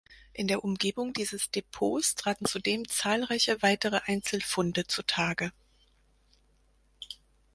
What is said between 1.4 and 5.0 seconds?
Depots traten zudem zahlreiche weitere Einzelfunde